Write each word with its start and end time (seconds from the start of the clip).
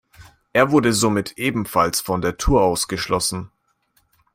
Er 0.51 0.71
wurde 0.71 0.93
somit 0.93 1.37
ebenfalls 1.37 2.01
von 2.01 2.21
der 2.21 2.35
Tour 2.37 2.63
ausgeschlossen. 2.63 3.51